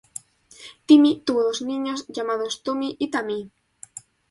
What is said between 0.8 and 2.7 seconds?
Timmy tuvo dos niños llamados